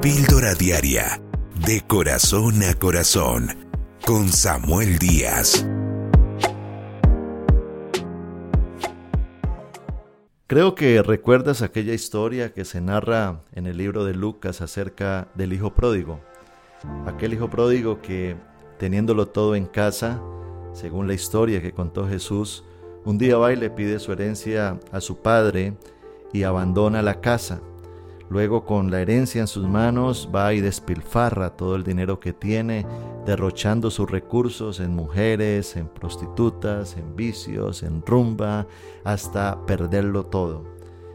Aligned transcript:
Píldora 0.00 0.54
Diaria, 0.54 1.20
de 1.66 1.80
corazón 1.80 2.62
a 2.62 2.72
corazón, 2.74 3.48
con 4.06 4.28
Samuel 4.28 4.96
Díaz. 5.00 5.66
Creo 10.46 10.76
que 10.76 11.02
recuerdas 11.02 11.62
aquella 11.62 11.94
historia 11.94 12.54
que 12.54 12.64
se 12.64 12.80
narra 12.80 13.42
en 13.52 13.66
el 13.66 13.76
libro 13.76 14.04
de 14.04 14.14
Lucas 14.14 14.60
acerca 14.60 15.26
del 15.34 15.52
hijo 15.52 15.74
pródigo. 15.74 16.20
Aquel 17.06 17.34
hijo 17.34 17.50
pródigo 17.50 18.00
que, 18.00 18.36
teniéndolo 18.78 19.26
todo 19.26 19.56
en 19.56 19.66
casa, 19.66 20.22
según 20.74 21.08
la 21.08 21.14
historia 21.14 21.60
que 21.60 21.72
contó 21.72 22.06
Jesús, 22.06 22.62
un 23.04 23.18
día 23.18 23.36
va 23.36 23.52
y 23.52 23.56
le 23.56 23.68
pide 23.68 23.98
su 23.98 24.12
herencia 24.12 24.78
a 24.92 25.00
su 25.00 25.22
padre 25.22 25.76
y 26.32 26.44
abandona 26.44 27.02
la 27.02 27.20
casa. 27.20 27.60
Luego 28.30 28.66
con 28.66 28.90
la 28.90 29.00
herencia 29.00 29.40
en 29.40 29.46
sus 29.46 29.66
manos 29.66 30.28
va 30.34 30.52
y 30.52 30.60
despilfarra 30.60 31.56
todo 31.56 31.76
el 31.76 31.84
dinero 31.84 32.20
que 32.20 32.34
tiene, 32.34 32.84
derrochando 33.24 33.90
sus 33.90 34.10
recursos 34.10 34.80
en 34.80 34.94
mujeres, 34.94 35.76
en 35.76 35.88
prostitutas, 35.88 36.96
en 36.96 37.16
vicios, 37.16 37.82
en 37.82 38.02
rumba, 38.04 38.66
hasta 39.04 39.64
perderlo 39.64 40.26
todo. 40.26 40.64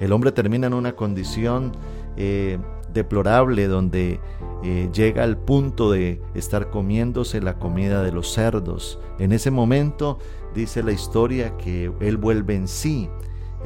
El 0.00 0.12
hombre 0.12 0.32
termina 0.32 0.66
en 0.66 0.74
una 0.74 0.96
condición 0.96 1.72
eh, 2.16 2.58
deplorable 2.92 3.68
donde 3.68 4.20
eh, 4.64 4.88
llega 4.92 5.22
al 5.22 5.38
punto 5.38 5.92
de 5.92 6.20
estar 6.34 6.70
comiéndose 6.70 7.40
la 7.40 7.58
comida 7.58 8.02
de 8.02 8.10
los 8.10 8.32
cerdos. 8.32 8.98
En 9.18 9.32
ese 9.32 9.50
momento 9.50 10.18
dice 10.54 10.82
la 10.82 10.92
historia 10.92 11.56
que 11.56 11.92
él 12.00 12.16
vuelve 12.16 12.56
en 12.56 12.66
sí 12.66 13.08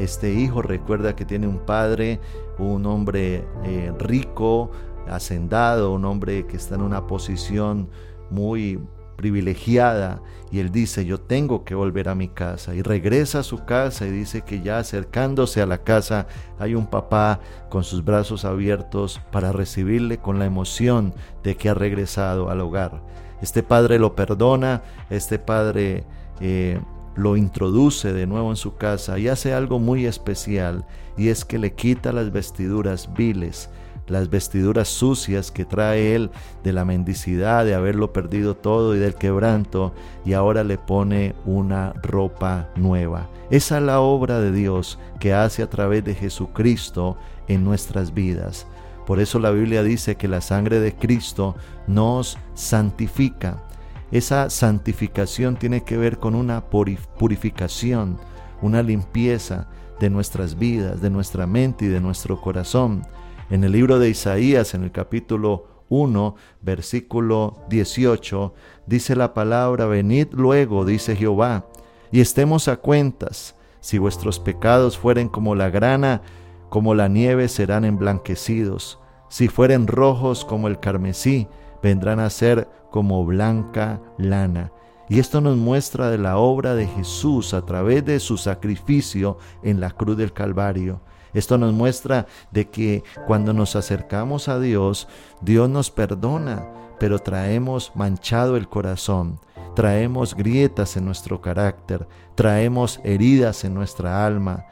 este 0.01 0.33
hijo 0.33 0.63
recuerda 0.63 1.15
que 1.15 1.25
tiene 1.25 1.47
un 1.47 1.59
padre, 1.59 2.21
un 2.59 2.87
hombre 2.87 3.45
eh, 3.65 3.93
rico, 3.99 4.71
hacendado, 5.09 5.93
un 5.93 6.05
hombre 6.05 6.47
que 6.47 6.57
está 6.57 6.77
en 6.77 6.83
una 6.83 7.07
posición 7.07 7.89
muy 8.31 8.81
privilegiada 9.17 10.23
y 10.51 10.61
él 10.61 10.73
dice 10.73 11.05
yo 11.05 11.21
tengo 11.21 11.63
que 11.63 11.75
volver 11.75 12.09
a 12.09 12.15
mi 12.15 12.29
casa 12.29 12.75
y 12.75 12.81
regresa 12.81 13.41
a 13.41 13.43
su 13.43 13.67
casa 13.67 14.07
y 14.07 14.11
dice 14.11 14.41
que 14.41 14.63
ya 14.63 14.79
acercándose 14.79 15.61
a 15.61 15.67
la 15.67 15.83
casa 15.85 16.27
hay 16.59 16.75
un 16.75 16.87
papá 16.87 17.41
con 17.69 17.85
sus 17.85 18.03
brazos 18.03 18.47
abiertos 18.47 19.21
para 19.31 19.53
recibirle 19.53 20.17
con 20.17 20.39
la 20.39 20.47
emoción 20.47 21.13
de 21.43 21.57
que 21.57 21.69
ha 21.69 21.75
regresado 21.75 22.49
al 22.49 22.63
hogar. 22.63 23.03
Este 23.43 23.63
padre 23.63 23.99
lo 23.99 24.15
perdona, 24.15 24.83
este 25.11 25.39
padre 25.39 26.05
eh, 26.41 26.81
lo 27.21 27.37
introduce 27.37 28.15
de 28.15 28.27
nuevo 28.27 28.51
en 28.51 28.57
su 28.57 28.77
casa 28.77 29.19
y 29.19 29.29
hace 29.29 29.53
algo 29.53 29.79
muy 29.79 30.07
especial 30.07 30.87
y 31.19 31.29
es 31.29 31.45
que 31.45 31.59
le 31.59 31.75
quita 31.75 32.13
las 32.13 32.33
vestiduras 32.33 33.13
viles, 33.13 33.69
las 34.07 34.31
vestiduras 34.31 34.89
sucias 34.89 35.51
que 35.51 35.67
trae 35.67 36.15
él 36.15 36.31
de 36.65 36.73
la 36.73 36.87
mendicidad, 36.87 37.67
de 37.67 37.75
haberlo 37.75 38.15
perdido 38.15 38.57
todo 38.57 38.97
y 38.97 38.99
del 38.99 39.15
quebranto, 39.15 39.93
y 40.25 40.33
ahora 40.33 40.65
le 40.65 40.79
pone 40.79 41.35
una 41.45 41.93
ropa 42.03 42.71
nueva. 42.75 43.29
Esa 43.51 43.77
es 43.77 43.83
la 43.83 44.01
obra 44.01 44.41
de 44.41 44.51
Dios 44.51 44.99
que 45.21 45.35
hace 45.35 45.63
a 45.63 45.69
través 45.69 46.03
de 46.05 46.15
Jesucristo 46.15 47.19
en 47.49 47.65
nuestras 47.65 48.15
vidas. 48.15 48.67
Por 49.07 49.21
eso 49.21 49.39
la 49.39 49.51
Biblia 49.51 49.83
dice 49.83 50.17
que 50.17 50.29
la 50.29 50.41
sangre 50.41 50.81
de 50.81 50.95
Cristo 50.95 51.55
nos 51.87 52.39
santifica. 52.55 53.63
Esa 54.11 54.51
santificación 54.51 55.57
tiene 55.57 55.85
que 55.85 55.97
ver 55.97 56.19
con 56.19 56.35
una 56.35 56.69
purificación, 56.69 58.19
una 58.61 58.83
limpieza 58.83 59.69
de 60.01 60.11
nuestras 60.11 60.59
vidas, 60.59 61.01
de 61.01 61.11
nuestra 61.11 61.47
mente 61.47 61.85
y 61.85 61.89
de 61.89 62.01
nuestro 62.01 62.41
corazón. 62.41 63.07
En 63.51 63.63
el 63.63 63.73
libro 63.73 63.99
de 63.99 64.11
Isaías, 64.11 64.75
en 64.75 64.83
el 64.83 64.91
capítulo 64.91 65.85
1, 65.91 66.35
versículo 66.61 67.59
18, 67.69 68.55
dice 68.87 69.15
la 69.15 69.33
palabra, 69.33 69.87
venid 69.87 70.29
luego, 70.33 70.85
dice 70.85 71.15
Jehová, 71.15 71.67
y 72.11 72.21
estemos 72.21 72.67
a 72.69 72.77
cuentas. 72.77 73.55
Si 73.81 73.99
vuestros 73.99 74.41
pecados 74.41 74.99
fueren 74.99 75.29
como 75.29 75.55
la 75.55 75.71
grana, 75.71 76.23
como 76.69 76.95
la 76.95 77.09
nieve 77.09 77.49
serán 77.49 77.85
emblanquecidos. 77.85 78.99
Si 79.29 79.49
fueren 79.49 79.87
rojos 79.87 80.45
como 80.45 80.69
el 80.69 80.81
carmesí, 80.81 81.49
vendrán 81.83 82.21
a 82.21 82.31
ser 82.31 82.69
como 82.91 83.25
blanca 83.25 84.01
lana. 84.19 84.73
Y 85.09 85.19
esto 85.19 85.41
nos 85.41 85.57
muestra 85.57 86.09
de 86.09 86.19
la 86.19 86.37
obra 86.39 86.75
de 86.75 86.87
Jesús 86.87 87.53
a 87.53 87.67
través 87.67 88.05
de 88.05 88.21
su 88.21 88.37
sacrificio 88.37 89.39
en 89.63 89.81
la 89.81 89.91
cruz 89.91 90.17
del 90.17 90.33
Calvario. 90.33 91.01
Esto 91.35 91.59
nos 91.59 91.73
muestra 91.73 92.27
de 92.51 92.69
que 92.69 93.03
cuando 93.27 93.53
nos 93.53 93.77
acercamos 93.77 94.49
a 94.49 94.61
Dios, 94.61 95.09
Dios 95.41 95.69
nos 95.69 95.91
perdona, 95.91 96.67
pero 96.99 97.19
traemos 97.19 97.93
manchado 97.95 98.57
el 98.57 98.69
corazón, 98.69 99.41
traemos 99.75 100.35
grietas 100.35 100.97
en 100.97 101.05
nuestro 101.05 101.41
carácter, 101.41 102.07
traemos 102.35 103.01
heridas 103.05 103.65
en 103.65 103.75
nuestra 103.75 104.27
alma, 104.27 104.67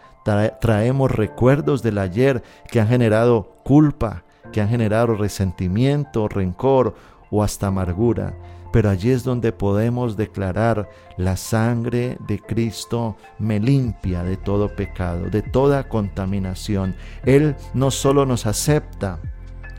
traemos 0.60 1.10
recuerdos 1.10 1.82
del 1.82 1.98
ayer 1.98 2.42
que 2.70 2.80
han 2.80 2.88
generado 2.88 3.56
culpa, 3.64 4.24
que 4.53 4.60
han 4.60 4.69
generado 4.69 5.14
resentimiento, 5.14 6.28
rencor 6.28 6.94
o 7.31 7.42
hasta 7.42 7.69
amargura. 7.69 8.34
Pero 8.72 8.91
allí 8.91 9.10
es 9.10 9.25
donde 9.25 9.53
podemos 9.53 10.16
declarar 10.16 10.88
la 11.16 11.36
sangre 11.36 12.19
de 12.26 12.38
Cristo 12.38 13.16
me 13.38 13.60
limpia 13.60 14.22
de 14.22 14.36
todo 14.36 14.69
pecado, 14.75 15.31
de 15.31 15.41
toda 15.42 15.88
contaminación. 15.88 16.94
Él 17.25 17.56
no 17.72 17.91
solo 17.91 18.26
nos 18.26 18.44
acepta, 18.44 19.20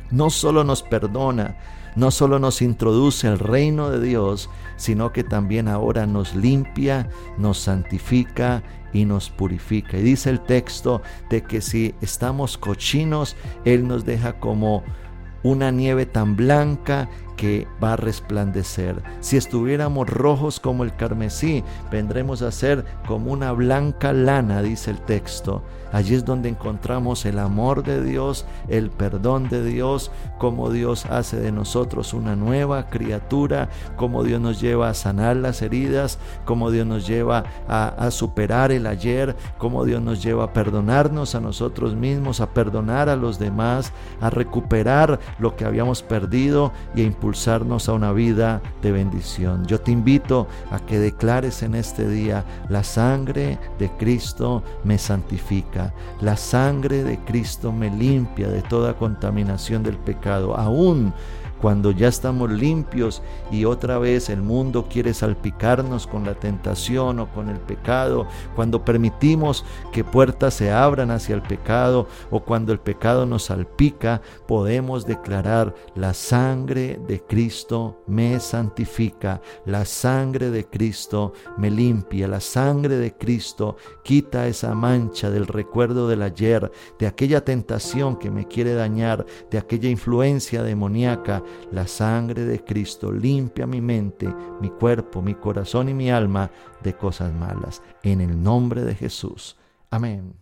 no 0.09 0.31
solo 0.31 0.63
nos 0.63 0.81
perdona, 0.81 1.55
no 1.95 2.11
solo 2.11 2.39
nos 2.39 2.61
introduce 2.61 3.27
al 3.27 3.39
reino 3.39 3.89
de 3.89 4.01
Dios, 4.01 4.49
sino 4.77 5.11
que 5.11 5.23
también 5.23 5.67
ahora 5.67 6.05
nos 6.05 6.35
limpia, 6.35 7.09
nos 7.37 7.59
santifica 7.59 8.63
y 8.93 9.05
nos 9.05 9.29
purifica. 9.29 9.97
Y 9.97 10.03
dice 10.03 10.29
el 10.29 10.39
texto 10.39 11.01
de 11.29 11.43
que 11.43 11.61
si 11.61 11.93
estamos 12.01 12.57
cochinos, 12.57 13.35
Él 13.65 13.87
nos 13.87 14.05
deja 14.05 14.39
como 14.39 14.83
una 15.43 15.71
nieve 15.71 16.05
tan 16.05 16.35
blanca 16.35 17.09
que 17.39 17.65
va 17.81 17.93
a 17.93 17.95
resplandecer. 17.95 19.01
Si 19.21 19.37
estuviéramos 19.37 20.09
rojos 20.09 20.59
como 20.59 20.83
el 20.83 20.93
carmesí, 20.93 21.63
vendremos 21.89 22.41
a 22.41 22.51
ser 22.51 22.83
como 23.07 23.31
una 23.31 23.53
blanca 23.53 24.11
lana, 24.11 24.61
dice 24.61 24.91
el 24.91 24.99
texto. 24.99 25.63
Allí 25.91 26.13
es 26.15 26.25
donde 26.25 26.49
encontramos 26.49 27.25
el 27.25 27.39
amor 27.39 27.83
de 27.83 28.03
Dios, 28.03 28.45
el 28.67 28.91
perdón 28.91 29.49
de 29.49 29.63
Dios, 29.63 30.11
cómo 30.37 30.69
Dios 30.69 31.05
hace 31.07 31.39
de 31.39 31.51
nosotros 31.51 32.13
una 32.13 32.35
nueva 32.35 32.89
criatura, 32.89 33.69
cómo 33.95 34.23
Dios 34.23 34.39
nos 34.39 34.61
lleva 34.61 34.89
a 34.89 34.93
sanar 34.93 35.37
las 35.37 35.61
heridas, 35.61 36.19
cómo 36.45 36.69
Dios 36.69 36.85
nos 36.85 37.07
lleva 37.07 37.43
a, 37.67 38.11
superar 38.11 38.71
el 38.71 38.85
ayer, 38.85 39.35
cómo 39.57 39.85
Dios 39.85 40.01
nos 40.01 40.21
lleva 40.21 40.45
a 40.45 40.53
perdonarnos 40.53 41.33
a 41.35 41.39
nosotros 41.39 41.95
mismos, 41.95 42.39
a 42.39 42.51
perdonar 42.51 43.09
a 43.09 43.15
los 43.15 43.39
demás, 43.39 43.91
a 44.21 44.29
recuperar 44.29 45.19
lo 45.39 45.55
que 45.55 45.65
habíamos 45.65 46.03
perdido 46.03 46.71
y 46.93 47.01
a 47.01 47.05
a 47.89 47.93
una 47.93 48.11
vida 48.11 48.61
de 48.81 48.91
bendición. 48.91 49.65
Yo 49.65 49.79
te 49.79 49.91
invito 49.91 50.47
a 50.71 50.79
que 50.79 50.99
declares 50.99 51.63
en 51.63 51.75
este 51.75 52.07
día, 52.07 52.43
la 52.69 52.83
sangre 52.83 53.59
de 53.77 53.89
Cristo 53.97 54.63
me 54.83 54.97
santifica 54.97 55.93
la 56.21 56.37
sangre 56.37 57.03
de 57.03 57.17
Cristo 57.19 57.71
me 57.71 57.89
limpia 57.89 58.49
de 58.49 58.61
toda 58.61 58.95
contaminación 58.95 59.83
del 59.83 59.97
pecado. 59.97 60.55
Aún 60.55 61.13
cuando 61.61 61.91
ya 61.91 62.07
estamos 62.07 62.49
limpios 62.49 63.21
y 63.51 63.65
otra 63.65 63.99
vez 63.99 64.29
el 64.29 64.41
mundo 64.41 64.87
quiere 64.89 65.13
salpicarnos 65.13 66.07
con 66.07 66.25
la 66.25 66.35
tentación 66.35 67.19
o 67.19 67.27
con 67.29 67.49
el 67.49 67.59
pecado, 67.59 68.27
cuando 68.55 68.85
permitimos 68.85 69.65
que 69.91 70.03
puertas 70.03 70.53
se 70.53 70.71
abran 70.71 71.11
hacia 71.11 71.35
el 71.35 71.41
pecado 71.41 72.07
o 72.31 72.41
cuando 72.41 72.71
el 72.71 72.79
pecado 72.79 73.25
nos 73.25 73.43
salpica, 73.43 74.21
podemos 74.47 75.05
declarar 75.05 75.75
la 75.95 76.13
sangre 76.13 76.99
de 77.07 77.21
Cristo 77.21 78.03
me 78.07 78.39
santifica, 78.39 79.41
la 79.65 79.85
sangre 79.85 80.51
de 80.51 80.65
Cristo 80.65 81.33
me 81.57 81.69
limpia, 81.69 82.27
la 82.27 82.39
sangre 82.39 82.97
de 82.97 83.13
Cristo 83.13 83.75
quita 84.03 84.47
esa 84.47 84.73
mancha 84.73 85.29
del 85.29 85.47
recuerdo 85.47 86.07
del 86.07 86.21
ayer, 86.21 86.71
de 86.97 87.07
aquella 87.07 87.43
tentación 87.43 88.17
que 88.17 88.31
me 88.31 88.47
quiere 88.47 88.73
dañar, 88.73 89.25
de 89.51 89.57
aquella 89.57 89.89
influencia 89.89 90.63
demoníaca 90.63 91.43
la 91.71 91.87
sangre 91.87 92.45
de 92.45 92.63
Cristo 92.63 93.11
limpia 93.11 93.67
mi 93.67 93.81
mente, 93.81 94.33
mi 94.61 94.69
cuerpo, 94.69 95.21
mi 95.21 95.35
corazón 95.35 95.89
y 95.89 95.93
mi 95.93 96.09
alma 96.09 96.49
de 96.83 96.93
cosas 96.93 97.33
malas. 97.33 97.81
En 98.03 98.21
el 98.21 98.41
nombre 98.41 98.83
de 98.83 98.95
Jesús. 98.95 99.57
Amén. 99.89 100.33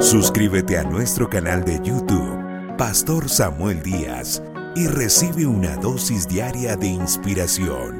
Suscríbete 0.00 0.78
a 0.78 0.84
nuestro 0.84 1.28
canal 1.28 1.64
de 1.64 1.80
YouTube, 1.82 2.76
Pastor 2.76 3.28
Samuel 3.28 3.82
Díaz, 3.82 4.42
y 4.76 4.86
recibe 4.86 5.44
una 5.46 5.76
dosis 5.76 6.28
diaria 6.28 6.76
de 6.76 6.86
inspiración. 6.86 7.97